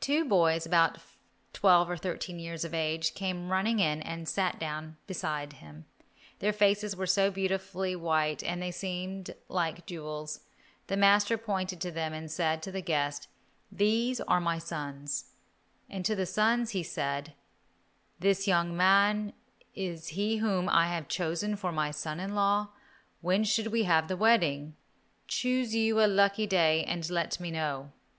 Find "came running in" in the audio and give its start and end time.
3.12-4.00